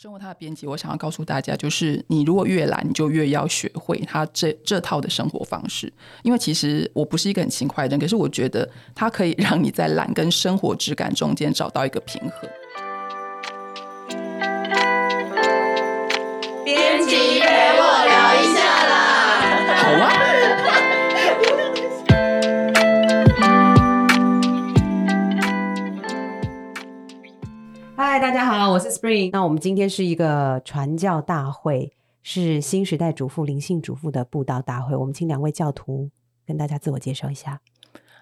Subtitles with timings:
[0.00, 5.92] 生活它的编辑，我想要告诉大家，就是你如果越懒，你就越要学会他这这套的生活方式。
[6.22, 12.48] 因为其实我不是一个很勤快的人，可是我觉得它可以让你在懒跟生活质感中间找到一个平衡。
[28.20, 29.30] 大家好，我是 Spring。
[29.32, 31.90] 那我们今天是一个传教大会，
[32.22, 34.94] 是新时代主妇、灵性主妇的布道大会。
[34.94, 36.10] 我们请两位教徒
[36.46, 37.62] 跟大家自我介绍一下。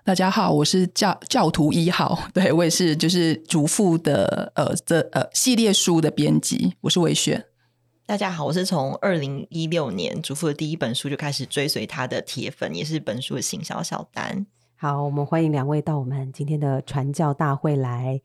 [0.05, 7.49] 大家好，我是教教徒一号， 对我也是就是主妇的呃这呃系列书的编辑，我是韦雪。
[8.07, 14.47] 大家好，我是从二零一六年主妇的第一本书就开始追随他的铁粉，也是本书的行销小丹。
[14.77, 18.21] 好，我们欢迎两位到我们今天的传教大会来。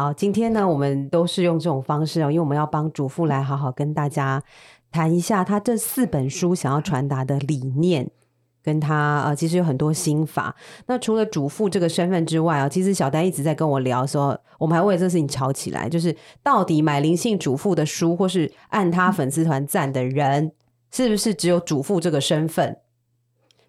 [0.00, 4.42] 好，今天呢，我们都是用这种方式哦，因为我们要帮主妇来好好跟大家
[4.90, 8.10] 谈一下他这四本书想要传达的理念，
[8.62, 10.56] 跟他呃，其实有很多心法。
[10.86, 20.50] 那除了主妇这个身份之外啊，其实小丹一直在跟我聊说，我们还为这事情吵起来，就是到底买灵性主妇的书，或是按他粉丝团赞的人，
[20.90, 22.74] 是不是只有主妇这个身份？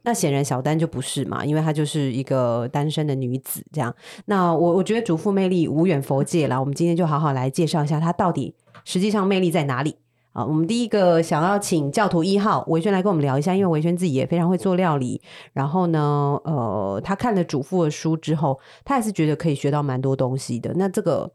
[0.04, 3.94] 那显然小丹就不是嘛，因为她就是一个单身的女子这样。
[4.26, 9.96] 那我我觉得主妇魅力无远佛界啦，我们今天就好好来介绍一下她到底实际上魅力在哪里
[10.34, 10.46] 啊？
[10.46, 15.22] 我们第一个想要请教徒一号维轩来跟我们聊一下，因为维轩自己也非常会做料理，
[15.54, 20.72] 然后呢，呃，他看了主妇的书之后，他还是觉得可以学到蛮多东西的。
[20.76, 21.32] 那这个。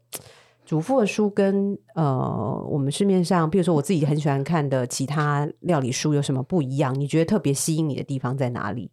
[0.67, 6.93] 主妇的书跟呃，我们市面上，比如说我自己很喜欢看的其他料理书有什么不一样？
[6.99, 8.91] 你觉得特别吸引你的地方在哪里？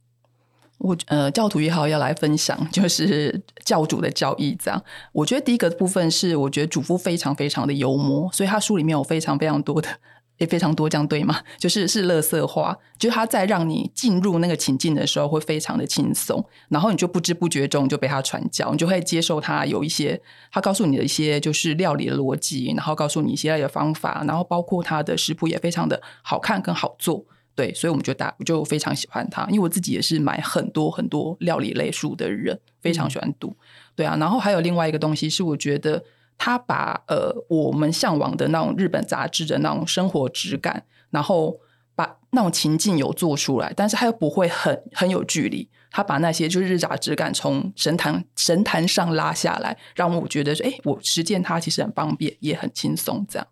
[0.78, 4.56] 我呃，教徒也好要来分享，就是教主的教义。
[4.56, 4.80] 这样，
[5.10, 9.88] 我觉得第一个部分是，我觉得主妇非常非常的幽默，所以他书里面有非常非常多的。
[10.38, 11.40] 也非常多，这样对吗？
[11.58, 27.24] 就是是乐色化，就是他在让你进入那个情境的时候会非常的轻松，然后你就不知不觉中就被他传教，你就会接受他有一些他告诉你的一些就是料理的逻辑，然后告诉你一些的方法，然后包括他的食谱也非常的好看跟好做，
[27.54, 33.56] 对，所以我们就大我就非常喜欢它，因为我自己也是买很多很多料理类书的人，非常喜欢读，
[33.94, 36.02] 对啊，然后还有另外一个东西是我觉得。
[36.36, 41.58] 他把呃我们向往的那种日本杂志的那种生活质感，然后
[41.94, 45.68] 把那种情境有做出来，但是他又不会很很有距离。
[45.90, 53.46] 他把那些就是日杂质感从神坛神坛上拉下来，让我觉得说，哎，我实践它其实很方便，也很轻松，这样。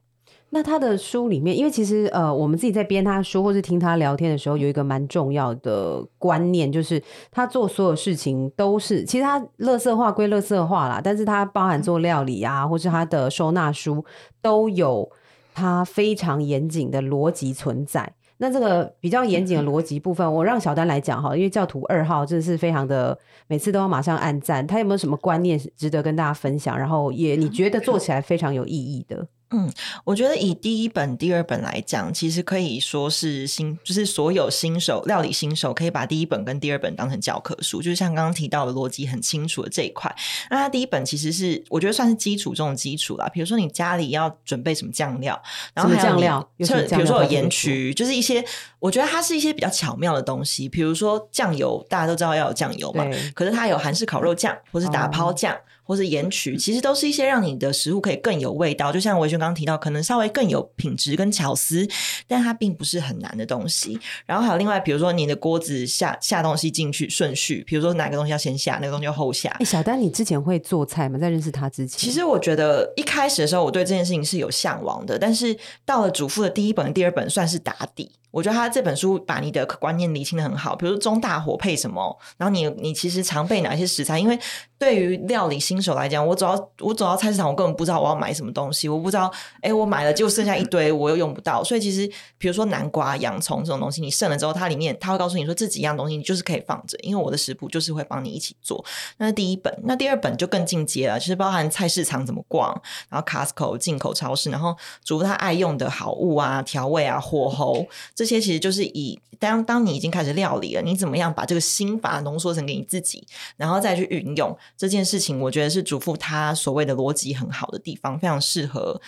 [0.54, 14.04] 那他的书里面，因为其实呃，我们自己在编他书或是听他聊天的时候，有一个蛮重要的观念，就是他做所有事情都是，其实他乐色化归乐色化啦，但是他包含做料理啊，或是他的收纳书，
[14.42, 15.10] 都有
[15.54, 18.12] 他非常严谨的逻辑存在。
[18.36, 24.66] 那这个比较严谨的逻辑部分，我让小丹来讲哈，因为教徒二号真的是非常的，每次都要马上按赞。
[24.66, 26.78] 他有没有什么观念值得跟大家分享？
[26.78, 29.26] 然后也你觉得做起来非常有意义的？
[29.52, 29.70] 嗯，
[30.04, 40.14] 我觉得以第一本、第二本来讲，其实可以说是新，就是所有新手料理新手可以把第一本跟第二本当成教科书，就是像刚刚提到的逻辑很清楚的这一块。
[40.50, 45.40] 那它第一本其实是我觉得算是基础中的基础啦，比如说你家里要准备什么酱料，
[45.74, 48.42] 然后酱料，比如说有盐曲，就是一些
[48.78, 50.68] 我觉得它是一些比较巧妙的东西。
[50.68, 55.54] 比如说酱油，大家都知道要有酱油嘛，可是它有韩式烤肉酱或是打抛酱。
[55.82, 58.92] 或是盐曲，其实都是一些让你的食物可以更有味道。
[58.92, 61.86] 就像维轩刚刚提到，可能稍微更有品质跟巧思，
[62.26, 63.98] 但它并不是很难的东西。
[64.26, 69.50] 然后还有另外，比如说你的锅子下下东西进去顺序，比如说哪个东西要先下，哪个东西要后下。
[69.58, 71.18] 哎，小丹，你之前会做菜吗？
[71.18, 75.18] 在认识他之前，其实我觉得一开始的时候，我对这件事情是有向往的。
[75.18, 78.12] 但是到了主妇的第一本、第二本，算是打底。
[78.32, 84.18] 我觉得他这本书把你的观念理清的很好，比如说中大火配什么，然后你你其实常备哪些食材？
[84.18, 84.36] 因为
[84.78, 91.62] 对于料理新手来讲，我走到我走到菜市场，我根本不知道我要买什么东西，我不知道，哎，我买了就剩下一堆，我又用不到。
[91.62, 98.82] 所以其实比如说南瓜、洋葱这种东西，你剩了之后，它里面他会告诉你说这几样东西你就是可以放着，因为我的食谱就是会帮你一起做。
[99.18, 102.74] 那第一本，那第二本就更进阶了，就是包含菜市场怎么逛，
[103.10, 104.74] 然后 Costco 进口超市，然后
[105.04, 107.86] 煮他爱用的好物啊、调味啊、火候。
[108.22, 113.26] 这些其实就是以当当你已经开始料理了，你怎么样把这个心法浓缩成给你自己，
[113.56, 119.00] 然后再去运用这件事情，我觉得是主妇她所谓的逻辑很好的地方，非常适合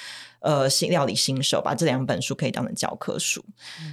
[0.45, 3.43] 呃新料理新手，把这两本书可以当成教科书。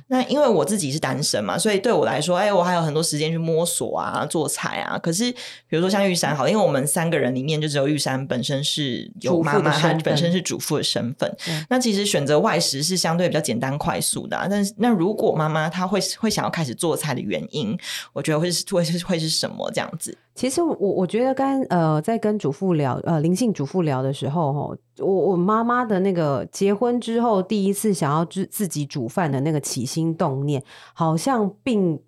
[0.07, 4.99] 那因为我自己是单身嘛，所以对我来说，哎，我还有很多时间去摸索啊、做菜啊。
[4.99, 11.33] 可是比如说像玉山好，因为我们三个人里面就只有玉山本身是有妈妈，她本身是主妇的身份。
[11.69, 14.37] 那其实选择外食是相对比较简单快速的。
[14.49, 17.77] 但是那如果妈妈她会会想要开始做菜的原因，
[18.11, 20.17] 我觉得会是会是会是什么这样子？
[20.33, 30.63] 其实我我觉得刚呃在跟主妇聊呃灵性主妇聊的时候哈，我我妈妈的那个结婚之后第一次想要自自己煮饭的那个起心动念，
[30.93, 31.99] 好像并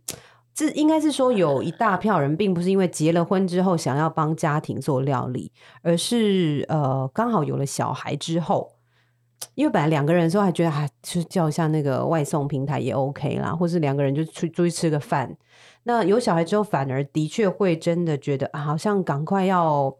[0.56, 8.72] 这应该是说有一大票人并不是因为结了婚之后想要帮家庭做料理，而是呃刚好有了小孩之后，
[9.56, 15.36] 因为本来两个人的时候还觉得还就叫一下那个外送平台也 OK 啦，或是两个人就出出去吃个饭。
[15.86, 19.94] 那有小孩之后，反而的确会真的觉得啊，好像赶快要，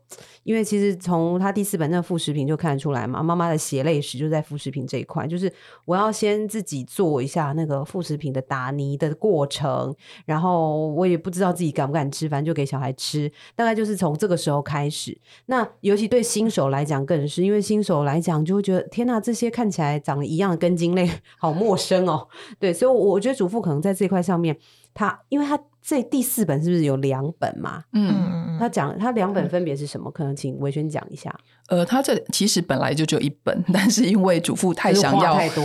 [0.44, 5.52] 因为其实从他第四本那个副食品就看得出来嘛，妈妈的血泪史就在副食品这一块，就是
[5.84, 9.94] 我要先自己做一下那个副食品的打泥的过程，
[10.26, 15.20] 然后我也不知道自己敢不敢吃，反正就给小孩吃，大概就是从这个时候开始。
[15.48, 24.58] 那尤其对新手来讲，更是因为新手来讲就会觉得天呐，这些看起来长得一样的根茎类 好陌生哦，对，所以我觉得主妇可能在这块上面。
[24.96, 27.84] 他，因为他这第四本是不是有两本嘛？
[27.92, 30.10] 嗯，他讲他两本分别是什么？
[30.10, 31.38] 可能请维轩讲一下。
[31.68, 35.64] 呃，他这其实本来就只有一本， 但是因为主妇太想要太多，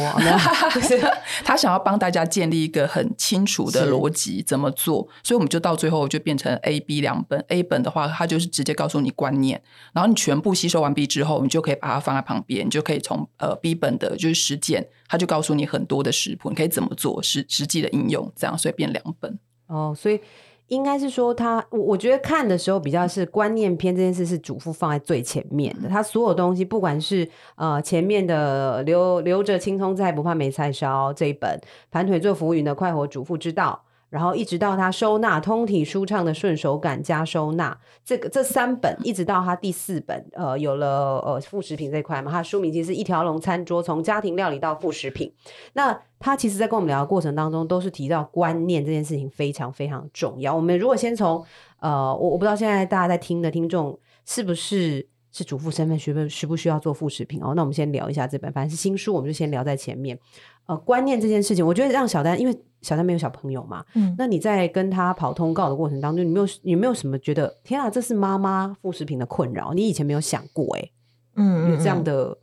[1.45, 7.39] 他想要帮大家建立一个很清楚的逻辑怎么做，所以我们就到最后就变成 A、B 两本。
[7.49, 9.61] A 本的话，他就是直接告诉你观念，
[9.93, 19.39] 然后你全部吸收完毕之后，你就可以把它放在旁边，你就可以从呃 B 本的就是实践，他就告诉你很多的食谱，你可以怎么做，实实际的应用，这样所以变两本。
[19.69, 20.21] 哦，所以。
[20.69, 25.89] 应该是说他，我我觉得看的时候比较是观念篇这件事是主妇放在最前面的。
[25.89, 27.27] 他所有东西，不管是
[27.57, 31.59] 呃前面的留留着青葱菜不怕没菜烧这一本，
[31.91, 33.83] 盘腿做浮云的快活主妇之道。
[34.11, 45.33] 然后一直到他收纳通体舒畅的顺手感加收纳，这个这三本一直到他第四本，呃，有了呃副食品这块嘛，他书名其实是一条龙餐桌，从家庭料理到副食品。
[45.75, 50.55] 那他其实，在跟我们聊的过程当中，都是提到观念这件事情非常非常重要。
[50.55, 51.45] 我们如果先从
[51.81, 55.07] 呃，我我不知道现在大家在听的听众是不是
[55.39, 57.53] 是主妇身份，需不需不需要做副食品哦？
[57.55, 60.19] 那我们先聊一下这本，反正是新书，我们就先聊在前面。
[60.67, 69.73] 呃，观念这件事情，我觉得让小丹，因为小丹没有小朋友嘛，嗯，那你在跟他跑通告的过程当中，你没有有没有什么觉得，天啊，这是妈妈副食品的困扰？
[69.73, 70.91] 你以前没有想过，哎，
[71.37, 72.37] 嗯，有这样的。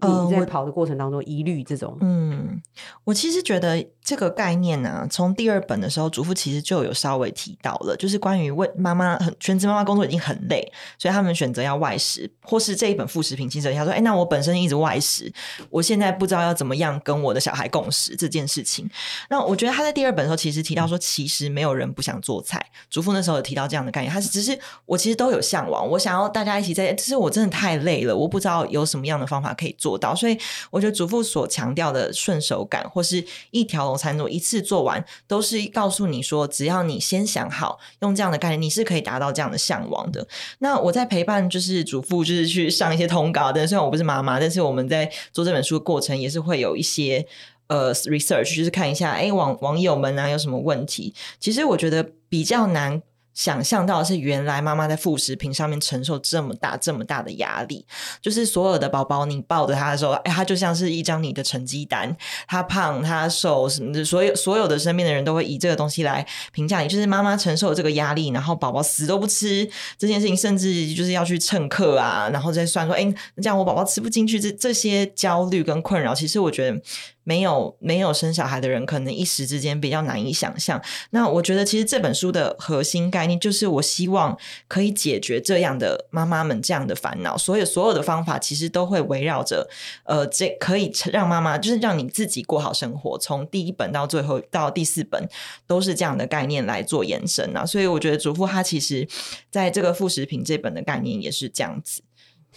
[0.00, 2.62] 你在跑的过程当中，疑虑这种，嗯，
[3.02, 10.66] 我其实觉得这个概念呢，从第二本的时候，祖父其实就有稍微提到了，就是关于为妈妈很全职妈妈工作已经很累，
[10.98, 15.30] 所以他们选择要外食，或是这一本副食品，其实他说，哎，那我本身一直外食，
[15.68, 18.88] 我现在不知道要怎么样跟我的小孩共食这件事情。
[19.28, 22.64] 那我觉得他在第二本的时候，其实提到说，其实没有人不想做菜。
[22.88, 29.98] 祖父那时候有提到这样的概念，他是只是我其实都有向往，我想要大家一起在，只是我真的太累了，我不知道有什么样的方法可以做。
[29.98, 30.38] 到，所以
[30.70, 40.26] 我觉得祖父所强调的顺手感，或是一条龙餐桌一次做完，都是告诉你说，只要你先想好用这样的概念，你是可以达到这样的向往的。
[40.60, 47.26] 那我在陪伴就是主妇，就是去上一些通告，但虽然我不是妈妈，但是我们在做这本书的过程，也是会有一些
[47.66, 51.12] 呃 research，就是看一下，哎，网网友们啊有什么问题。
[51.40, 53.02] 其实我觉得比较难。
[53.38, 57.86] 想象到的是，原来妈妈在副食品上面承受这么大、这么大的压力，
[58.20, 62.16] 就是所有的宝宝，你抱着他的时候，哎，他就像是一张你的成绩单，
[62.48, 66.88] 他胖，他瘦，什么的，所有所有的身边的人都会以这个东西来评价你。
[66.88, 69.64] 就是妈妈承受这个压力，然后宝宝死都不吃
[69.96, 76.80] 这件事情，甚至就是要去蹭课啊，然后再算说，哎，这样我宝宝吃不进去，这这些焦虑跟困扰，其实我觉得。
[77.28, 80.82] 没有没有生小孩的人，可能一时之间比较难以想象。
[81.10, 84.34] 那我觉得，其实这本书的核心概念就是，我希望
[84.66, 87.36] 可以解决这样的妈妈们这样的烦恼。
[87.36, 89.68] 所有所有的方法，其实都会围绕着，
[90.04, 93.18] 呃，这可以让妈妈，就是让你自己过好生活。
[93.18, 95.28] 从第一本到最后到第四本，
[95.66, 97.66] 都是这样的概念来做延伸啊。
[97.66, 99.06] 所以我觉得，主妇她其实
[99.50, 102.00] 在这个副食品这本的概念也是这样子。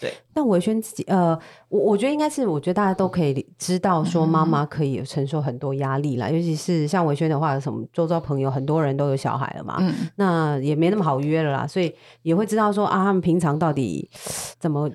[0.02, 14.10] 对，但维轩自己，呃，我我觉得应该是，我觉得大家都可以知道，说妈妈可以承受很多压力啦，尤其是像维轩的话，什么周遭朋友很多人都有小孩了嘛，嗯，那也没那么好约了啦，所以也会知道说啊，他们平常到底
[14.58, 14.90] 怎么，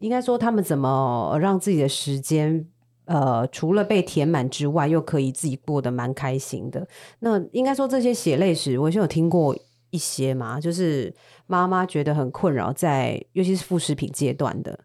[0.00, 2.66] 应该说他们怎么让自己的时间，
[3.04, 6.84] 呃，除了被填满之外，又可以自己过得蛮开心的。
[7.20, 9.56] 那应该说这些血泪史，维轩有听过
[9.90, 11.14] 一些嘛，就是。
[11.50, 14.80] 妈妈觉得很困扰，在尤其是副食品阶段的。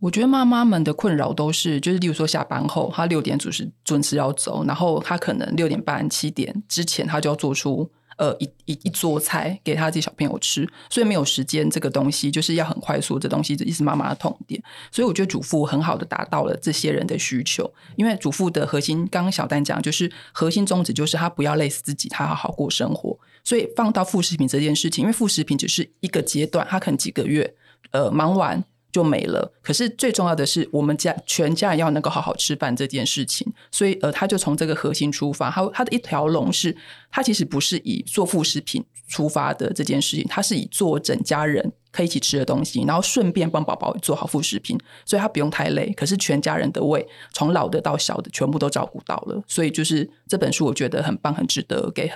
[0.00, 7.88] 我觉得妈妈们的困扰都是，就是例如说下班后，她六点准时准时要走，然后她可能六点半七点之前，她就要做出
[8.20, 14.62] 呃一一一桌菜给他自己小朋友吃，所以没有时间这个东西就是要很快速，这东西也是妈妈的痛点。
[14.92, 23.18] 所以我觉得主妇很好的达到了这些人的需求，因为主妇的核心，刚刚小丹讲就是核心宗旨就是她不要累死自己，她好好过生活。
[23.42, 27.54] 所以放到副食品这件事情，因为副食品只是一个阶段，她可能几个月
[27.92, 28.62] 呃忙完。
[28.92, 29.52] 就没了。
[29.62, 33.52] 可是最重要的是，我们家全家人要能够好好吃饭这件事情。
[33.70, 35.50] 所以，呃，他就从这个核心出发。
[35.50, 36.76] 他他的一条龙是，
[37.10, 44.78] 他其实不是以做副食品出发的这件事情，他是以做整家人可以一起吃的东西，然后顺便帮宝宝做好副食品。
[45.04, 49.42] 所以他不用太累，可是全家人的胃，从老的到小的，全部都照顾到了。
[49.46, 52.10] 所以就是这本书，我觉得很棒，很值得给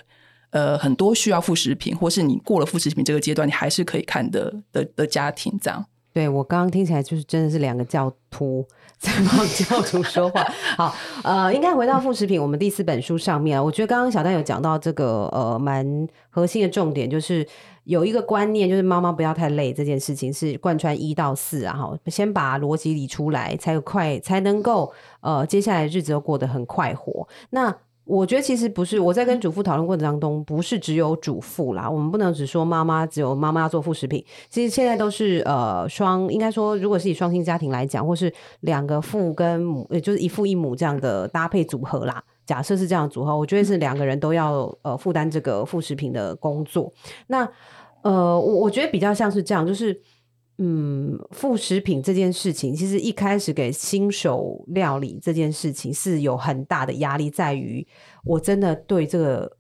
[0.50, 5.86] 呃很多需要副食品，或是你过了副食品这个阶段，你还是可以看的的的家庭这样。
[6.14, 8.64] 对我刚刚听起来就是真的是两个教徒
[8.98, 10.42] 在帮教徒说话。
[10.76, 10.94] 好，
[11.24, 17.44] 呃，应该回到副食品，我们第四本书上面，我觉得刚刚小丹有讲到这个呃蛮核心的重点，就是
[17.82, 27.26] 有一个观念，就是妈妈不要太累这件事情是贯穿一到四啊，哈，先把逻辑理出来，才有快才能够呃接下来日子都过得很快活。
[27.50, 34.22] 那我觉得其实不是，我在跟主妇讨论过程当中，不是只有主妇啦，我们不能只说妈妈，只有妈妈要做副食品。
[34.50, 42.22] 其实现在都是呃双，应该说，如果是以双薪家庭来讲，或是两个父跟母，也就是一父一母这样的搭配组合啦。
[42.44, 46.92] 假设是这样组合，我觉得是两个人都要呃负担这个副食品的工作。
[47.28, 47.48] 那
[48.02, 49.98] 呃，我我觉得比较像是这样，就是。
[50.58, 57.84] 嗯，副食品这件事情，其实一开始给新手料理这件事情是有很大的压力，在于
[58.24, 59.50] 我真的对这个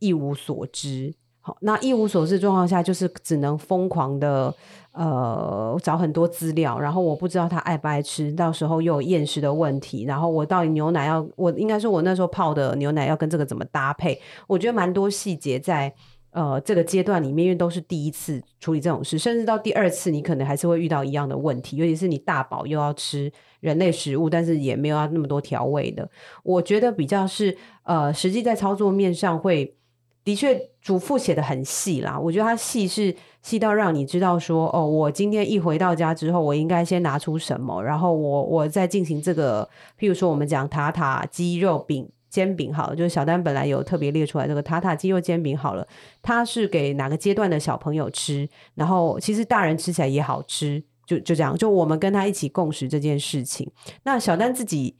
[0.00, 1.14] 一无所知。
[1.40, 4.52] 好，那一无所知状况下，就是只能疯狂的
[4.92, 15.94] 呃找很多资料，然后我不知道他爱不爱吃，到时候又有厌食的问题，然后我到底牛奶要，我应该说我那时候泡的牛奶要跟这个怎么搭配，我觉得蛮多细节在。
[16.32, 26.08] 呃，这个阶段里面，因为都是第一次处理这种事，甚至到第二次，你可能还是会遇到一样的问题，尤其是你大宝又要吃人类食物，但是也没有要那么多调味的。
[26.44, 29.74] 我觉得比较是呃，实际在操作面上会，
[30.22, 32.16] 的确主妇写的很细啦。
[32.16, 39.68] 我觉得它细是细到让你知道说，哦，我今天一回到家之后，我应该先拿出什么，然后我我再进行这个，
[39.98, 42.08] 譬如说我们讲塔塔鸡肉饼。
[42.30, 45.86] 煎饼好了，就是小丹本来有特别列出来这个塔塔鸡肉煎饼好了，
[46.22, 48.48] 它是给哪个阶段的小朋友吃？
[48.74, 53.70] 然后其实大人吃起来也好吃，就就这样，就我们跟他一起共识这件事情。
[54.04, 54.96] 那小丹自己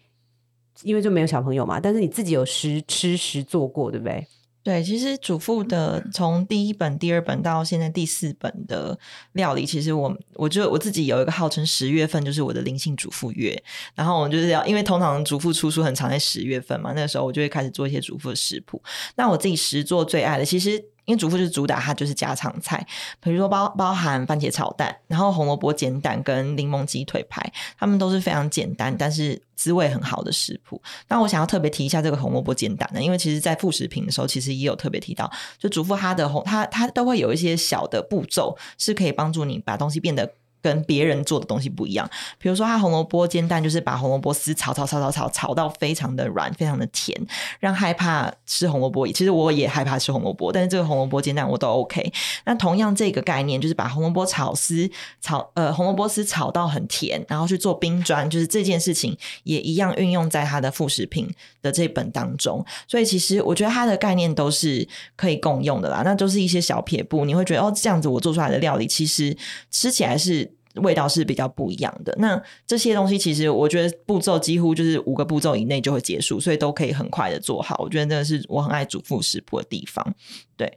[0.83, 4.27] 因为就没有小朋友嘛，但是你自己有实吃实做过，对不对？
[4.63, 8.99] 对，其实主妇的从第一本、第二本到现在第四本的
[9.33, 13.63] 料理，其实我我就我自己有一个号称十月份就是我的灵性主妇月，
[13.95, 18.83] 然后我就是要因为通常主妇出书很常在十月份嘛，那个时候我就会开始做一些主妇的食谱。
[19.17, 20.85] 那我自己实做最爱的，其实。
[21.11, 22.87] 因为主妇就是主打，它就是家常菜，
[23.21, 30.81] 比如说包包含番茄炒蛋，然后红萝卜煎蛋跟柠檬鸡腿排，他们都是非常简单，但是滋味很好的食谱。
[31.09, 40.33] 那我想要特别提一下这个红萝卜煎蛋呢，因为其实在副食品的时候，其实也有特别提到，就主妇它的红，它它都会有一些小的步骤，是可以帮助你把东西变得。
[40.63, 47.19] 跟别人做的东西不一样，比如说他红萝卜煎蛋，就是把红萝卜丝炒炒炒炒炒炒到非常的软，非常的甜，
[47.59, 49.07] 让害怕吃红萝卜。
[49.09, 52.13] 其实我也害怕吃红萝卜，但是这个红萝卜煎蛋我都 OK。
[52.45, 54.89] 那同样这个概念，就是把红萝卜炒丝
[55.21, 61.29] 炒呃红萝卜丝炒到很甜，然后去做冰砖，就是这件事情也一样运用在它的副食品
[61.63, 62.65] 的这本当中。
[62.87, 64.87] 所以其实我觉得它的概念都是
[65.17, 66.03] 可以共用的啦。
[66.05, 69.37] 那都是一些小撇步，你会觉得哦，这样子我做出来的料理其实
[69.71, 70.51] 吃起来是。
[70.77, 72.15] 味道是比较不一样的。
[72.19, 77.77] 那这些东西其实我觉得步骤几乎就是五个步骤以内就会结束，所以都可以很快的做好。
[77.83, 80.15] 我觉得那是我很爱祖父食谱的地方。
[80.57, 80.73] 对，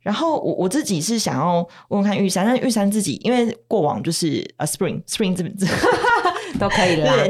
[0.00, 1.56] 然后我我自己是想要
[1.88, 5.66] 问问看玉山，但玉山自己因为过往就是呃 Spring Spring 这这。
[6.58, 7.14] 都可以啦。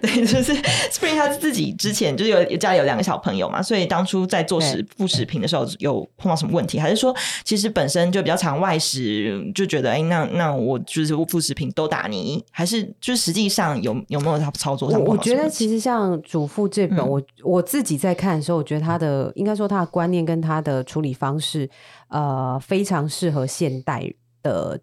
[0.00, 0.54] 对，就是
[0.90, 15.02] Spring 他自己之前就是有家里有两个小朋友嘛，所以当初在做食副食品的时候有碰到什么问题，还是说其实本身就比较常外食，就觉得哎，那那我就是副食品都打泥，还是就是实际上有有没有他操作上？
[15.04, 21.68] 我觉得其实像主妇这本，我我自己在看的时候，我觉得他的应该说他的观念跟他的处理方式，
[22.08, 24.10] 呃，非常适合现代
[24.42, 24.80] 的。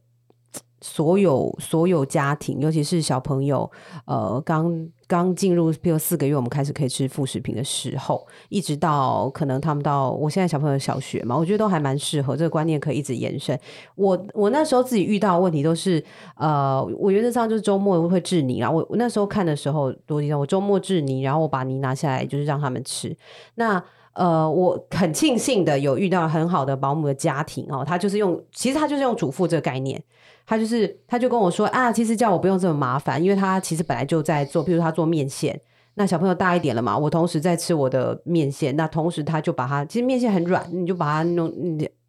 [0.86, 3.70] 所有所有家庭，尤其是小朋友，
[4.06, 13.60] 呃，刚刚进入，比如四个月，我们开始可以吃副食品的时候，一直到可能他们到我现在小朋友小学嘛，我觉得都还蛮适合这个观念，可以一直延伸。
[13.96, 16.04] 我我那时候自己遇到的问题都是，
[16.38, 18.70] 呃，我原则上就是周末会治泥啊。
[18.70, 23.18] 我我那时候看的时候多地方，我周末治泥，然后我把泥拿下来，就是让他们吃。
[23.56, 30.02] 那呃，我很庆幸的有遇到很好的保姆的家庭哦，他就是用，其实他就是用主妇这个概念。
[30.46, 35.60] 他就是，他就跟我说啊，其实叫我不用这么麻烦，因为他其实本来就在做，譬如他做面线，
[35.96, 41.52] 那小朋友大一点了嘛，我同时在吃我的面线，那同时他就把它，其实面线很软，你就把它弄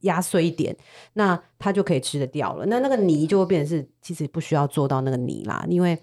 [0.01, 0.77] 压碎一点，
[1.15, 2.67] 那他就可以吃得掉了。
[2.67, 5.99] 那那个泥就会变成是，其实不需要做到那个泥啦，因为。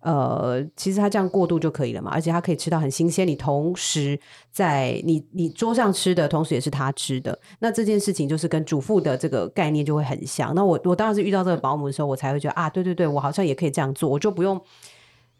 [0.00, 3.26] 呃，其实它这样过渡就可以了嘛，而且它可以吃到很新鲜。
[3.26, 4.16] 你同时
[4.52, 7.36] 在你你桌上吃的同时，也是他吃的。
[7.58, 10.54] 那这件事情就是跟主妇的这个概念就会很像。
[10.54, 14.60] 那我我当然是遇到这个保姆的时候，我才会觉得啊，对对对，我好像也可以这样做，我就不用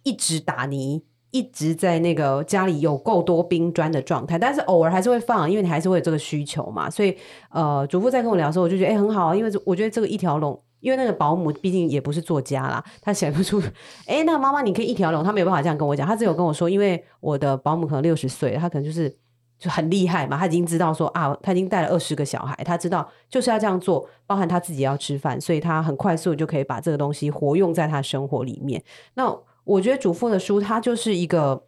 [0.02, 4.36] 一直打泥，一直在那个家里有够多冰砖的状态。
[4.36, 6.90] 但是偶尔还是会放，因为你还是会有这个需求嘛。
[6.90, 7.16] 所以
[7.50, 10.60] 呃，主妇在跟我聊的时候，我就觉得哎很好啊，因为我觉得这个一条龙。
[10.86, 13.60] 因为那个保姆毕竟也不是作家啦，他写不出。
[14.06, 19.12] 哎，那个妈妈你可以一条龙，他没有办法这样跟我讲，他只有跟我说，因为我的保姆可能六十岁，他可能就是
[19.58, 28.80] 就很厉害嘛，他已经知道说啊，他已经带了二十个小孩，他知道就是要这样做，包含他自己要吃饭，所以他很快速就可以把这个东西活用在他生活里面。
[29.14, 31.64] 那我觉得主妇的书，它就是一个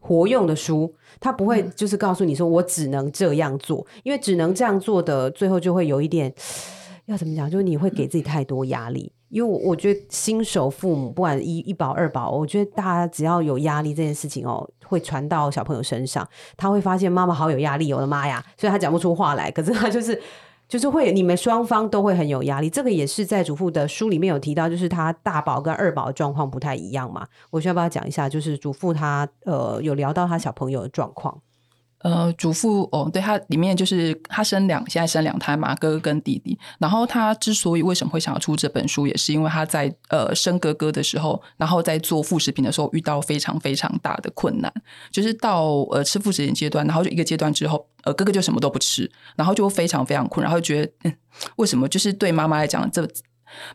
[0.00, 6.30] 活用的书，他不会就是告诉你说我只能这样做，因为只能这样做的，最后就会有一点。
[7.06, 7.50] 要怎么讲？
[7.50, 18.42] 就是你会给自己太多压力，因为我我觉得新手父母不管一一宝二宝，我觉得大家只要有压力这件事情哦，会传到小朋友身上，他会发现妈妈好有压力，我的妈呀！
[18.56, 20.18] 所以他讲不出话来，可是他就是
[20.66, 22.70] 就是会，你们双方都会很有压力。
[22.70, 27.26] 这个也是在祖父的书里面有提到，就是他大宝跟二宝状况不太一样嘛。
[27.50, 28.26] 我需要不要讲一下？
[28.26, 31.38] 就是祖父他呃有聊到他小朋友的状况。
[32.04, 36.58] 呃，祖父哦，对他里面就是他生两，现在生两胎嘛，哥哥跟弟弟。
[36.78, 44.70] 然后他之所以为什么会想要出这本书，也是因为他在呃生哥哥的时候，然后在做副食品的时候遇到非常非常大的困难，
[45.10, 51.16] 就是到呃吃副食品阶段，然后就一个阶段之后，呃哥哥就什么都不吃，然后就非常非常困，然后觉得嗯，
[51.56, 53.08] 为什么就是对妈妈来讲这。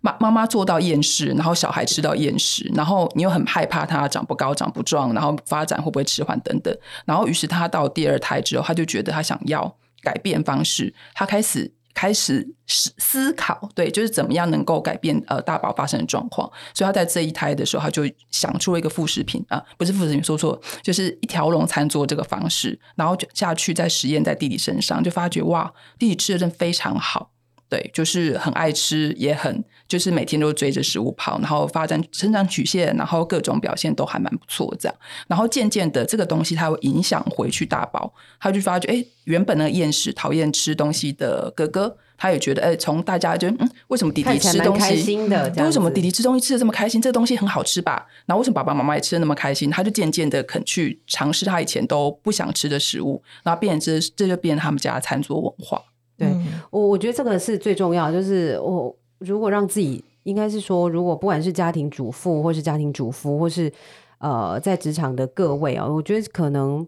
[0.02, 6.76] 妈妈妈做到厌食，然后小孩吃到厌食，然后你又很害怕他长不高、长不壮，然后发展会不会迟缓等等。
[7.06, 16.50] 然后于是他到第二胎之后，他就觉得他想要改变方式，他开始开始思思考，对，就是怎么样能够改变呃大宝发生的状况。
[16.74, 27.32] 所以他在这一胎的时候，他就想出了一个副食品啊，不是副食品，说错，就是一条龙餐桌这个方式，然后就下去再实验在弟弟身上，就发觉哇，弟弟吃的真非常好。
[27.70, 34.98] 对，就是很爱吃，也很就是每天都追着食物跑，然后发展成长曲线，然后各种表现都还蛮不错，这样。
[35.28, 45.16] 然后渐渐的，这个东西它会影响回去大宝，他就发觉，哎，原本那个厌食、讨厌吃东西的哥哥，他也觉得，哎，从大家就嗯，为什么弟弟吃东西，
[45.62, 47.00] 为什么弟弟吃东西吃的这么开心？
[47.00, 48.04] 这个东西很好吃吧？
[48.26, 49.70] 然后为什么爸爸妈妈也吃的那么开心？
[49.70, 55.80] 他就渐渐的肯去尝试他以前都不想吃的食物，然后变成这这就变成他们家的餐桌文化。
[56.20, 56.36] 对
[56.70, 58.12] 我，我觉得这个是最重要。
[58.12, 63.72] 就是我如果让自己，应该是说，如果不管是家庭主妇，或是家庭主夫，或是
[64.20, 66.86] 呃在职场的各位啊，我觉得可能。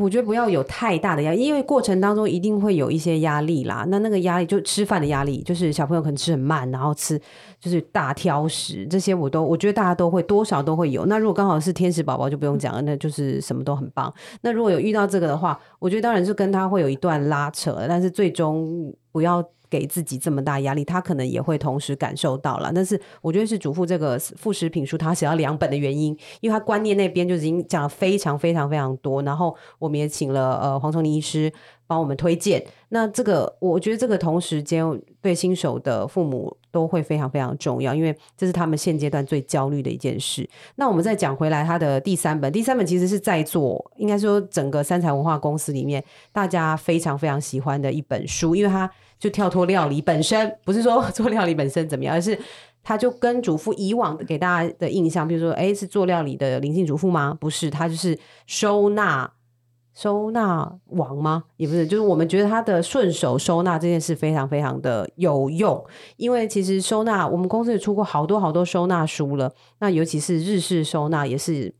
[0.00, 3.84] 我觉得不要有太大的压力，因为过程当中一定会有一些压力啦。
[3.88, 7.20] 那那个压力就吃饭的压力，就是小朋友可能吃很慢，然后吃
[7.58, 11.06] 就是大挑食，这些我都我觉得大家都会多少都会有。
[11.06, 14.12] 那如果刚好是天使宝宝就不用讲了，那就是什么都很棒。
[14.42, 19.44] 那如果有遇到这个的话，我觉得当然是跟他会有一段拉扯，但是最终不要。
[19.68, 22.70] 给自己这么大压力，他可能也会同时感受到了。
[22.74, 29.22] 但是我觉得是主妇这个副食品书他写到两本的原因，因为他观念那边就已经讲了非常非常非常多。
[29.22, 31.52] 然后我们也请了呃黄崇林医师
[31.86, 32.64] 帮我们推荐。
[32.90, 34.84] 那这个我觉得这个同时间
[35.20, 40.48] 对新手的父母都会非常非常重要，因为这是他们现阶段最焦虑的一件事。
[40.76, 48.90] 那我们再讲回来，他的第三本，第三本其实是在做，应该说整个三彩文化公司里面大家非常非常喜欢的一本书，因为它。
[49.18, 52.38] 就跳脱料理本身，不是说 做料理本身怎么样，而是
[52.82, 57.34] 他就跟主妇以往给大家的印象，比如说，哎，是做料理的灵性主妇吗？
[57.40, 59.32] 不是，他就是收纳
[59.96, 61.42] 收纳王吗？
[61.56, 65.82] 也不是，就是我们觉得他的顺手收纳这件事非常非常的有用，
[66.18, 71.74] 因为其实收纳，我们公司也出过好多好多收纳书了，那尤其是日式收纳也是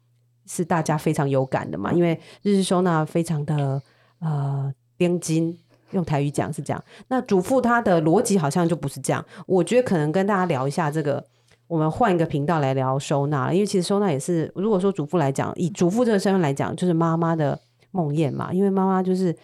[0.46, 3.82] 是大家非常有感的嘛，因为日式收纳非常的
[4.20, 5.56] 呃边金。
[5.92, 9.24] 用台语讲是这样，那主妇她的逻辑好像就不是这样。
[9.46, 11.24] 我觉得可能跟大家聊一下这个，
[11.68, 17.56] 我们换一个频道来聊收纳，因为其实收纳也是，如果说主妇来讲，以主妇这个身份来讲，就是妈妈的
[17.90, 18.52] 梦魇嘛。
[18.52, 19.34] 因为妈妈就是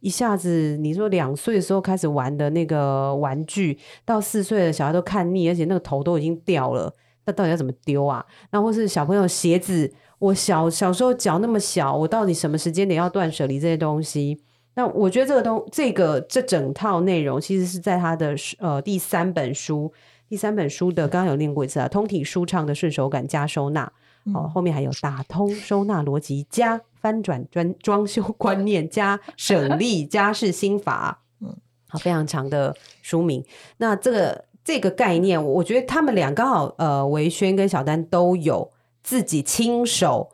[0.00, 6.92] 一下子，你说两岁的时候开始玩的那个玩具，到四岁的小孩都看腻，而且那个头都已经掉了，
[7.26, 8.24] 那到底要怎么丢啊？
[8.50, 14.40] 那或是小朋友鞋子，我小小时候脚那么小，我到底什么时间点要断舍离这些东西？
[14.74, 19.92] 那我觉得这个东这个这整套内容，其实是在他的呃第三本书。
[20.28, 23.92] 第三本书的刚刚有念过一次啊，通体舒畅的顺手感加收纳，
[24.32, 31.54] 哦，后面还有打通收纳逻辑加翻转装装修观念加省力家事心法，嗯，
[31.88, 33.44] 好，非常长的书名。
[33.76, 38.70] 那这个这个概念，我觉得他们俩刚好呃，维轩跟小丹都有
[39.02, 40.30] 自己亲手。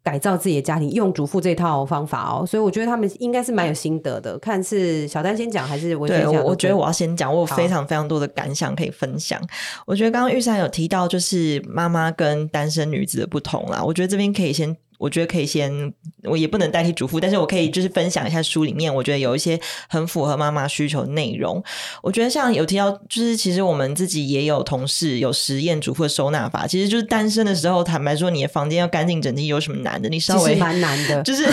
[0.00, 4.38] 改造自己的家庭，用主妇这套方法哦，所以我觉得他们应该是蛮有心得的。
[4.38, 6.42] 看是小丹先讲还是我先讲？
[6.42, 9.38] 我觉得我要先讲，我有非常非常多的感想可以分享。
[9.84, 13.84] 我觉得刚刚玉山有提到，就是妈妈跟单身女子的不同啦。
[13.84, 14.74] 我觉得这边可以先。
[14.98, 15.92] 我觉得可以先，
[16.24, 19.58] 我也不能代替主妇，但是我可以就是分享一下书里面，我觉得有一些
[19.88, 21.62] 很符合妈妈需求的内容。
[22.02, 30.08] 我觉得像有提到，就是其实我们自己也有同事有实验主妇的收纳法，其实就是单身的时候，坦白说，你的房间要干净整洁，有什么难的？
[30.08, 31.46] 你稍微蛮难的， 就是。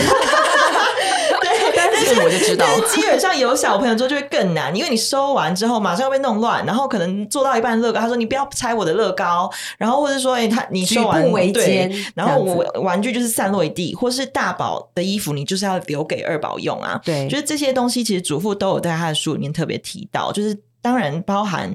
[2.24, 21.74] 我就知道，基本上有小朋友之后就会更难，因为你收完之后马上要被弄乱，然后可能做到一半乐高，他说你不要拆我的乐高，然后或者说哎他你收完对，然后我玩具就是散落一地，或是大宝的衣服你就是要留给二宝用啊，对，就是这些东西其实祖父都有在他的书里面特别提到，就是当然包含。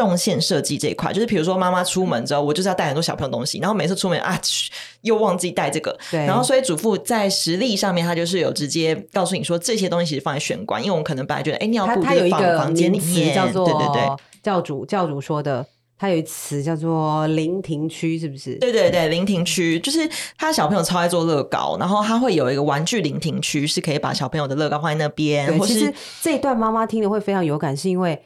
[0.00, 4.40] 动线设计这一块，就是比如说妈妈出门之后，我就是要带很多小朋友东西，然后每次出门啊，
[5.02, 15.66] 又忘记带这个，然后所以主妇在实力上面，他就是有直接告诉你说这些东西其实放在玄关，因为我们可能本来觉得，哎，尿布它有一个房间里面叫做对对对，教主教主说的，
[15.98, 18.54] 他有一词叫做临停区，是不是？
[18.54, 20.08] 对对对，临停区就是
[20.38, 25.60] 他小朋友超爱做乐高，然后他会有一个玩具临停区，是可以把小朋友的乐高放在那边。
[25.60, 28.18] 其实这一段妈妈听了会非常有感，是因为。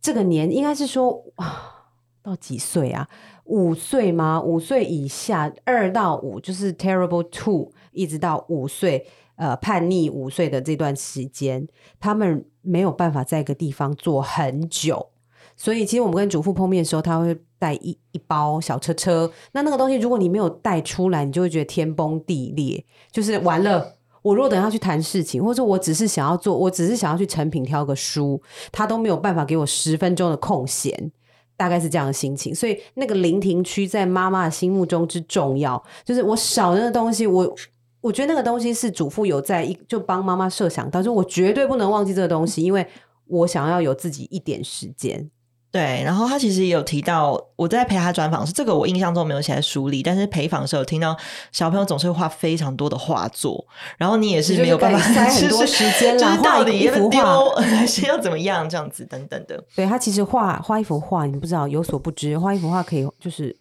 [0.00, 1.86] 这个年应该是说啊，
[2.22, 3.08] 到几岁啊？
[3.44, 4.40] 五岁吗？
[4.40, 11.66] 五岁以下，二到五就是 terrible two，一直到五岁，呃，叛逆五岁的这段时间，
[11.98, 15.08] 他们没有办法在一个地方坐很久。
[15.56, 19.30] 所以，其实我们跟主妇碰面的时候，他会带一一包小车车。
[19.52, 23.96] 那那个东西，如果你没有带出来，你就会觉得天崩地裂，就是完了。
[24.22, 31.10] 我如果等下去谈事情，或者我只是想要做，我只是想要去成品挑个书，他都没有办法给我十分钟的空闲，
[31.56, 32.54] 大概是这样的心情。
[32.54, 37.54] 所以那个临停区在妈妈的心目中之重要，就是我少那个东西，我
[38.00, 42.86] 我觉得那个东西是祖父有在一就帮妈妈设想到，就我绝对不能忘记这个东西，因为
[43.26, 45.30] 我想要有自己一点时间。
[45.72, 51.16] 对，然后他其实也有提到，我在陪他专访是这个，我印象中没有写在书里，但是陪访的时候听到
[51.52, 53.64] 小朋友总是会画非常多的画作，
[53.96, 59.62] 然后你也是没有办法塞很多时间啦，画一幅画还是要怎么样这样子等等的。
[59.76, 63.56] 对他其实画画一幅画，你不知道有所不知，画一幅画可以就是。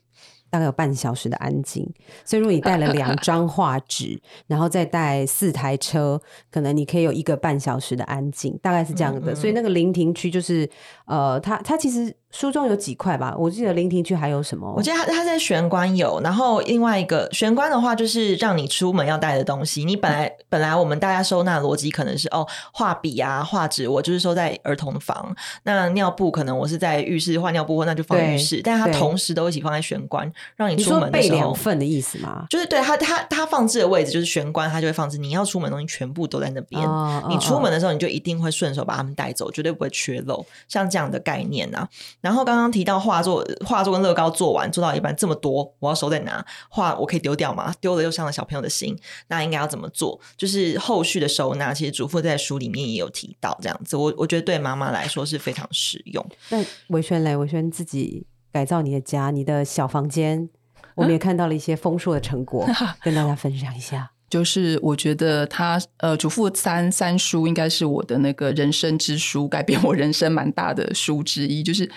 [0.49, 1.87] 大概有半小时的安静，
[2.25, 9.35] 所以如果你带了两 张画纸，然后再带四台车，可能你可以有一个半小时的安静，大概是这样的。
[9.35, 10.69] 所以那个临停区就是，
[11.05, 12.15] 呃，它它其实。
[12.31, 13.35] 书中有几块吧？
[13.37, 14.71] 我记得聆听区还有什么？
[14.77, 19.83] 我记得他他在玄关有，然后另外一个玄关的话，就是让你出门要带的东西。
[19.83, 25.35] 你本来本来我们大家收纳逻辑可能是哦，画笔啊、画纸，我就是收在儿童房。
[25.63, 28.61] 那尿布可能我是在浴室换尿布，那就放浴室。
[28.63, 32.45] 但它同时都一起放在玄关，让你出门的时候备两份的意思吗？
[32.49, 36.79] 就是对它它它放置的位置就是玄关，它就会放置你要出门东西全部都在那边。
[37.27, 40.45] 你出门的时候你就一定会顺手把它们带走，绝对不会缺漏。
[40.67, 41.89] 像这样的概念啊。
[42.21, 46.45] 然后刚刚提到画作，画作跟乐高做完做到一半这么多，我要收在哪？
[46.69, 47.73] 画我可以丢掉吗？
[47.79, 50.19] 丢了又伤了小朋友的心，那应该要怎么做？
[50.35, 53.95] 就是后续的收纳，其实主妇在书里面也有提到这样子。
[53.95, 56.25] 我我觉得对妈妈来说是非常实用。
[56.49, 60.49] 那维轩嘞，维轩自己改造你的家，你的小房间，
[60.95, 62.67] 我们也看到了一些丰硕的成果，
[63.01, 64.11] 跟大家分享一下。
[64.29, 71.89] 就是我觉得他呃，主妇三三书应该是我的那个人生之书，改变我人生蛮大的书之一，就是。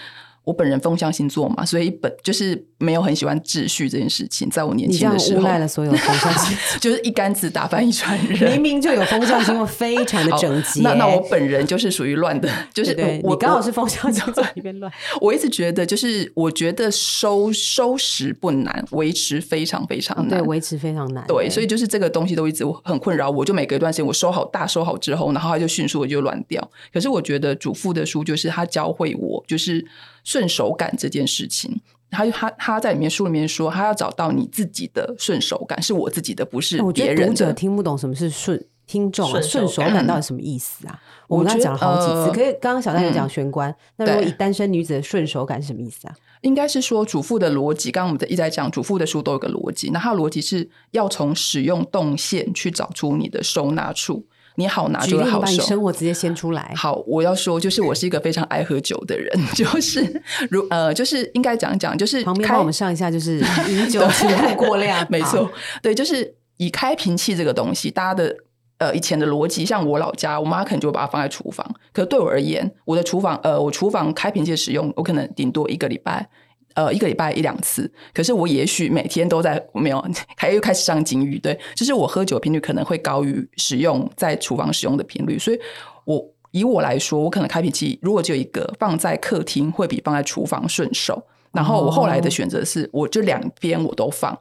[0.45, 4.51] 我本人风象星座嘛，所以本就是没有很喜欢秩序这件事情。
[4.51, 8.53] 在我年轻的时候，诬赖了所有风象星座， 就是一竿子打翻一船人。
[8.53, 10.81] 明明就有风象星座，非常的整洁。
[10.83, 14.93] 那那我本人就是属于乱的，就是我刚好是风象星座里边乱。
[15.21, 20.41] 我一直觉得，就是我觉得收收拾不难，维持非常非常难。
[20.41, 21.25] 对，维持非常难。
[21.29, 23.45] 对，所以就是这个东西都一直很困扰我。
[23.45, 26.69] 就每隔一段时间，我收好大收好之后，然后它就迅速的就乱掉。
[26.93, 29.87] 可是我觉得主妇的书就是他教会我，就是。
[30.25, 31.81] 顺手感这件事情，
[32.11, 37.53] 他他他在里面书里面说，他要找到你自己的顺手感，是我自己的，不是别人得读者。
[37.53, 38.63] 听不懂什么是顺。
[38.85, 41.01] 听众啊，顺手手感感到底什么意思啊？
[41.29, 46.15] 我们刚刚我觉得讲了好几次，呃可是刚刚小戴有讲嗯玄关，那如果以单身女子的顺手感是什么意思啊？
[46.43, 55.63] 应该是说主妇的逻辑，刚刚我们在一直在讲主妇的书都有个逻辑，那它的逻辑是要从使用动线去找出你的收纳处，你好拿举例，就好手。
[55.63, 56.73] 生活直接先出来。
[56.77, 63.39] 好，我要说，就是我是一个非常爱喝酒的人，就是 如呃，就是应该讲讲，就是开旁边帮我们上一下，就是
[63.69, 68.37] 饮酒 请勿过量，没错，对，就是以开瓶器这个东西，大家的
[68.79, 71.67] 呃以前的逻辑，像我老家，我妈可能就会把它放在厨房。
[71.93, 76.29] 可对我而言，我的厨房呃，我厨房开瓶器的使用，我可能顶多一个礼拜。
[76.75, 80.05] 呃，一个礼拜一两次，可是我也许每天都在没有，
[80.37, 85.59] 还又开始上警语，对，就是我喝酒频率可能会高于使用在厨房使用的频率，所以
[86.05, 91.23] 我以我来说，我可能开瓶器如果只有一个放在客厅，会比放在厨房顺手。
[91.53, 92.31] 然后我后来的哦。
[92.31, 94.39] 选择是，我就两边我都放，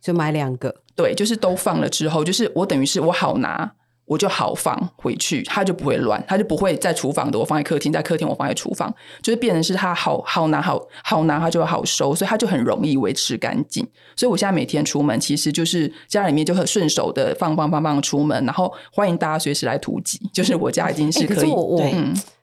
[0.00, 0.74] 就买两个。
[0.94, 3.72] 对，就是都放了之后，就是我等于是我好拿，
[4.10, 8.92] 我就好放回去，它就不会乱，它就不会在厨房的我放在客厅，在客厅我放在厨房，
[9.22, 13.86] 就是变成是它好好拿好好拿，它就会好收，所以它就很容易维持干净。
[14.16, 21.80] 所以我现在每天出门，其实就是家里面就很顺手的放放放放出门，然后欢迎大家随时来突击，就是我家已经哎，是可以，可我我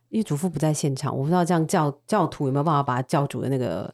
[0.10, 3.93] 因为主妇不在现场，我不知道这样教教徒有没有办法把教主的那个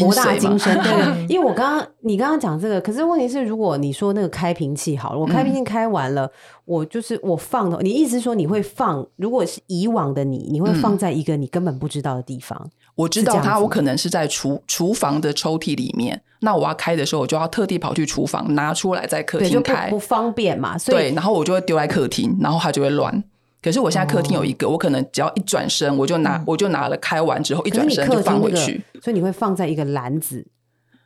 [0.00, 0.74] 博大精深。
[0.82, 6.30] 对 对，因为我刚刚你刚刚讲这个，可是问题是，如果你说那个开瓶器好了，我开瓶器开完了，
[6.64, 9.06] 我就是我放的，你意思是说你会放？
[9.16, 12.70] 如果是以往的你，你会放在一个你根本不知道的地方。
[12.94, 16.22] 我知道它，我可能是在厨厨房的抽屉里面。
[16.40, 19.98] 那我要开的时候，我就要特地跑去厨房拿出来，在客厅开不。
[19.98, 23.24] 方便嘛，所以对，然后我就会丢在客厅，然后它就会乱。
[23.64, 30.46] 可是我现在客厅有一个，我可能只要一转身，我就拿，我就拿了，开完之后一转身就放回去。，所以你会放在一个篮子，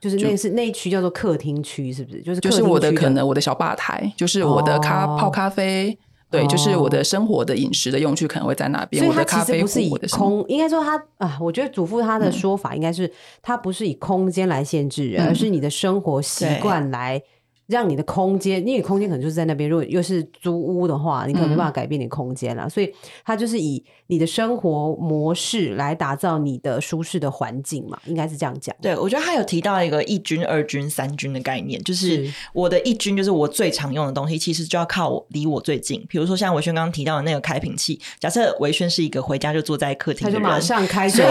[0.00, 2.20] 就是那是那一区叫做客厅区，是不是？
[2.20, 5.96] 就是就是我的可能我的小吧台，就是我的咖、哦泡咖啡，
[6.32, 9.04] 对，就是我的生活的饮食的用具可能会在那边。
[9.04, 13.08] 所以它我的咖啡壶，其实不是以空，应该说它啊，我觉得祖父他的说法应该是，
[13.40, 15.28] 他不是以空间来限制人，嗯。
[15.28, 17.22] 而是你的生活习惯来
[17.68, 19.68] 让你的空间，因为空间可能就是在那边。
[19.68, 22.90] 如果又是租屋的话，你可能没办法改变你的空间啦，所以
[23.24, 28.74] 它就是以你的生活模式来打造你的舒适的环境嘛，应该是这样讲。
[28.80, 36.02] 对，我觉得他有提到一个一军、二军、三军的概念，就是是我的一军就是我最常用的东西，其实就要靠我离我最近。
[36.08, 41.22] 比如说像维轩刚刚提到的那个开瓶器，假设维轩是一个回家就坐在客厅的人，他就马上开这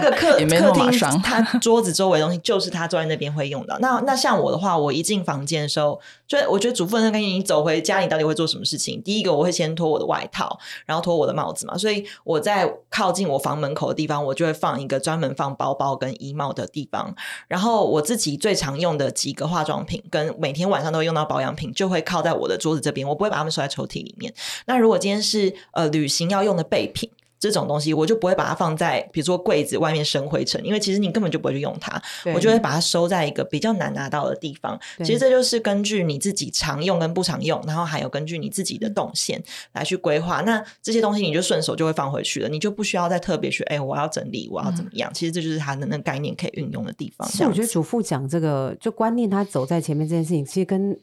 [0.00, 3.76] 个客 也没那客厅他桌子周围的东西就是他坐在那边会用的。
[3.80, 5.79] 那那像我的话，我一进房间的时候，
[6.26, 9.02] 就我觉得主妇人跟，你走回家里到底会做什么事情？
[9.02, 11.76] 第一个我会先脱我的外套，然后脱我的帽子嘛。
[11.76, 17.14] 所以我在靠近我房门口的地方，我就会放一个专门放包包跟衣帽的地方。
[17.48, 24.32] 然后我自己最常用的几个化妆品，跟每天晚上都会用到保养品，就会靠在我的桌子这边，我不会把它们收在抽屉里面。
[24.66, 27.10] 那如果今天是呃旅行要用的备品。
[27.40, 32.00] 这种东西我就不会把它放在比如说柜子外面生灰尘，因为其实你根本就不会去用它，
[32.34, 34.78] 我就会把它收在一个比较难拿到的地方。
[34.98, 40.42] 其实这就是根据你自己常用跟不常用，然后还有根据你自己的动线来去规划。
[40.42, 45.10] 那这些东西你就顺手就会放回去了，你就不需要再特别去哎、我要整理，我要怎么样？
[45.14, 47.26] 其实这就是它的那个概念可以运用的地方。
[47.28, 50.94] 其实我觉得主妇讲这个，就观念他走在前面这件事情，其实跟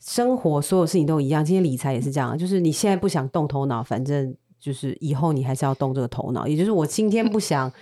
[0.00, 1.44] 生活所有事情都一样。
[1.44, 6.46] 今天理财也是这样，就是你现在不想动头脑，反正就是以后你还是要动这个头脑。
[6.46, 7.72] 也就是我今天不想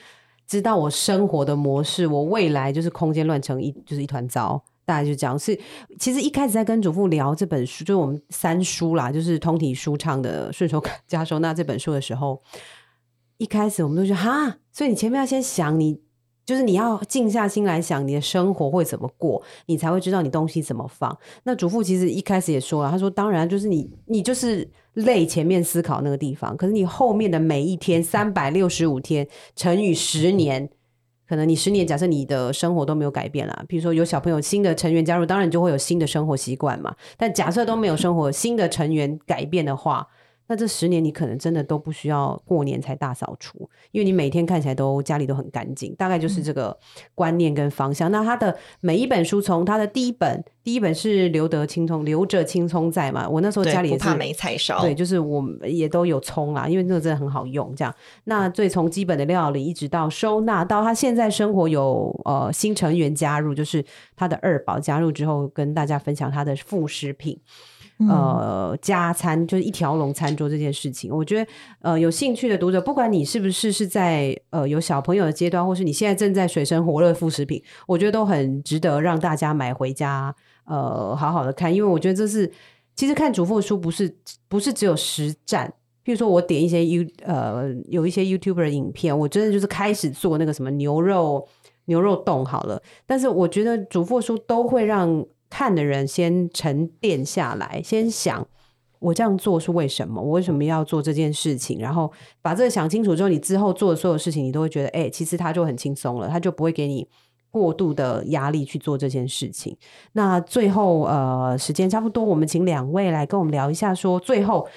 [0.46, 4.62] 知道我生活的模式，我未来就是空间乱成一就是一团糟。
[4.84, 5.58] 大概就这样，是
[5.98, 12.40] 其实一开始在跟主妇聊这本书，就是我们三书啦，就是通体舒畅的顺手加收纳这本书的时候，
[13.38, 16.00] 一开始我们都觉得哈，所以你前面要先想你，
[16.44, 21.18] 就是你要静下心来想你的生活会怎么过，你才会知道你东西怎么放。
[21.42, 30.68] 那主妇其实一开始也说了，他说当然就是你，你就是累前面思考那个地方，可是你后面的每一天三百六十五天乘以十年。
[31.28, 36.94] 可能你十年，假设你的生活都没有改变啦，比如说有小朋友新的成员加入，当然就会有新的生活习惯嘛。
[37.16, 40.06] 但假设都没有生活新的成员改变的话，
[40.48, 46.76] 那这十年你可能真的都不需要过年才大扫除，因为你每天看起来都家里都很干净，大概就是这个
[47.14, 48.10] 观念跟方向。
[48.10, 57.74] 那他的每一本书，从他的第一本，第一本是留得青葱，留着青葱在嘛，我那时候家里也怕没菜烧，对，就是我们也都有葱啦，因为那个真的很好用。
[57.74, 67.38] 这样，那最从基本的料理一直到收纳，到他现在生活有呃新成员加入，就是他的二宝加入之后，跟大家分享他的副食品。
[67.98, 71.14] 呃加餐，就是一条龙餐桌这件事情。
[71.14, 82.50] 我觉得呃有兴趣的读者，不管你是不是是在呃有小朋友的阶段，或是你现在正在水深火热副食品，我觉得都很值得让大家买回家呃好好的看，因为我觉得这是
[82.94, 84.14] 其实看主妇书不是
[84.48, 85.72] 不是只有实战。
[86.04, 91.48] 譬如说，我点一些 You 呃有一些 YouTuber 的影片，我真的就是开始做那个什么牛肉
[91.86, 92.80] 牛肉冻好了。
[93.04, 98.46] 但是我觉得主妇书都会让看的人先沉淀下来，先想
[98.98, 107.06] 我这样做是为什么，我为什么要做这件事情，然后把这个想清楚之后，你之后做的所有事情，你都会觉得，哎，其实他就很轻松了，他就不会给你
[107.50, 109.76] 过度的压力去做这件事情。
[110.12, 114.68] 那最后呃，时间差不多，我们请两位来跟我们聊一下，说最后。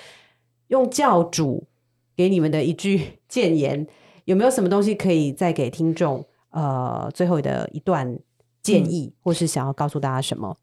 [0.69, 1.65] 用教主
[2.15, 3.87] 给你们的一句谏言，
[4.25, 6.23] 有没有什么东西可以再给听众？
[6.51, 8.19] 呃，最后的一段
[8.61, 10.57] 建议，或是想要告诉大家什么？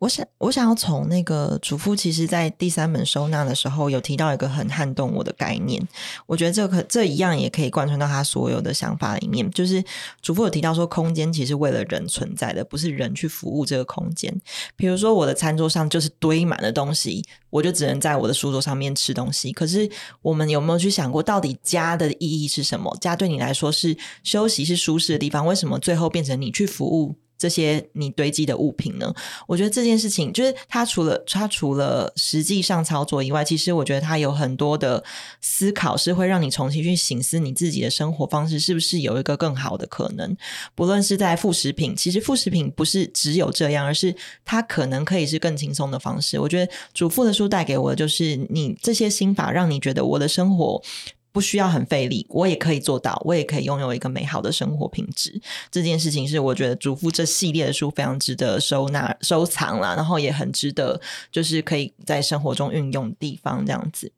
[0.00, 5.80] 我想，我想要从那个主妇，其实在第三本收纳的时候，有提到一个很撼动我的概念。
[6.26, 9.48] 我觉得这可这一样也可以贯穿到他所有的想法里面。
[9.52, 9.82] 就是
[10.20, 14.38] 主妇有提到说，空间其实为了人存在的，不是人去服务这个空间。
[14.76, 19.52] 比如说，我的餐桌上就是堆满了东西，我就只能在我的书桌上面吃东西。
[19.52, 19.88] 可是，
[20.20, 22.94] 我们有没有去想过，到底家的意义是什么？
[23.00, 27.14] 家对你来说是休息、是舒适的地方，为什么最后变成你去服务？
[27.36, 29.12] 这些你堆积的物品呢？
[29.46, 35.02] 我觉得这件事情就是它除了它除了实际上操作以外，其实我觉得它有很多的
[35.40, 40.36] 思考是会让你重新去醒思你自己的生活方式是不是有一个更好的可能。
[40.74, 46.38] 不论是在副食品，其实副食品不是只有这样，而是它可能可以是更轻松的方式。
[46.38, 50.82] 我觉得主妇的书带给我的就是你这些心法，让你觉得我的生活。
[51.34, 55.38] 不需要很费力，我也可以做到，我也可以拥有一个美好的生活品质。
[55.68, 61.00] 这件事情是我觉得主妇这系列的书非常值得收纳收藏啦，然后也很值得，
[61.32, 64.12] 就是可以在生活中运用的地方这样子。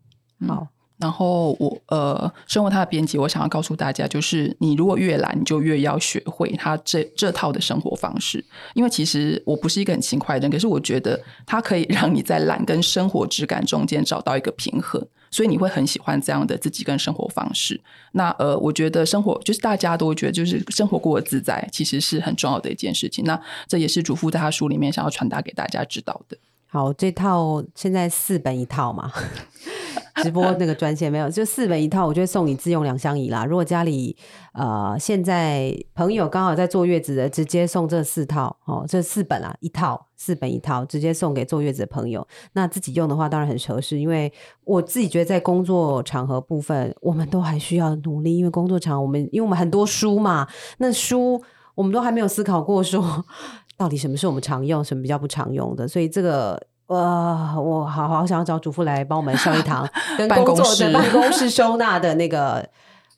[0.46, 0.68] 好。
[0.98, 8.42] 然后我呃，身为他的编辑，我想要告诉大家，就是你如果越懒，你就越要学会他这这套的生活方式。
[8.72, 17.80] 因为其实我不是一个很勤快的人，可是我觉得它可以让你在懒跟生活质感中间找到一个平衡，所以你会很喜欢这样的自己跟生活方式。
[18.12, 23.24] 那呃，我觉得生活就是大家都会觉得，就是生活过得自在，其实是很重要的一件事情。
[23.24, 26.36] 那这也是主妇在他书里面想要传达给大家知道的。
[26.68, 29.12] 好，这套现在四本一套嘛。
[30.22, 33.44] 直播那个专线没有，就四本一套，我就送你自用两相宜啦。
[33.44, 34.16] 如果家里
[34.54, 42.26] 呃现在朋友刚好在坐月子的，直接送这四套哦，这四本啊一套，四本一套，直接送给坐月子的朋友。
[42.54, 44.32] 那自己用的话当然很合适，因为
[44.64, 50.46] 我自己觉得在工作场合部分，我们都还需要努力，因为工作场我们因为我们很多书嘛，
[50.78, 51.42] 那书
[51.74, 53.24] 我们都还没有思考过说
[53.76, 56.60] 到底什么是我们常用，什么比较不常用的，所以这个。
[56.86, 62.64] 呃，我好好想要找主妇来帮我们上一堂 跟工作的办公室收纳的那个，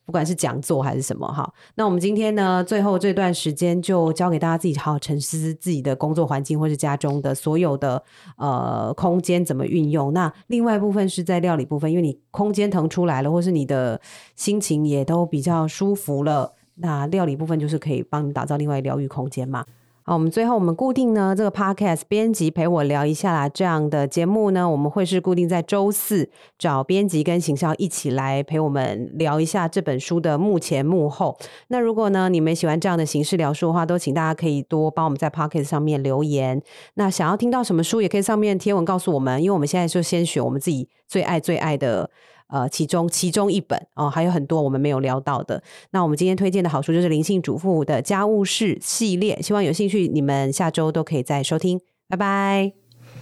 [0.07, 1.53] 不管是讲座还是什么哈。
[1.75, 8.03] 那我们今天呢，最后这段时间就交给大家自己好好沉思自己的工作环境或是家中的所有的
[8.39, 10.15] 呃空间怎么运用。
[10.15, 14.01] 那另外一部分是在料理部分，因为你空间腾出来了，或是你的
[14.35, 19.67] 心情也都比较舒服了，那料理部分就是可以帮你打造另外疗愈空间嘛。
[20.09, 26.27] 好，我们最后我们固定呢这个 podcast 编辑陪我聊一下啦，这样的节目呢，我们会是固定在周四
[26.59, 31.37] 找编辑跟行销一起来陪我们聊一下这本书的幕前幕后。
[31.67, 36.63] 那如果呢你们喜欢这样的形式聊书的话，都请大家可以多帮我们在 podcast 上面留言。
[36.95, 42.09] 那想要听到什么书，也可以上面贴文告诉我们，因为我们现在就先选我们自己最爱最爱的。
[42.49, 45.63] 呃，其中其中一本哦，还有很多我们没有聊到的。
[45.91, 51.81] 那我们今天推荐的好书就是《灵性主妇的家务事》系列，希望有兴趣你们下周都可以再收听。
[52.09, 52.73] 拜拜，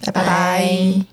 [0.05, 1.05] 拜拜拜。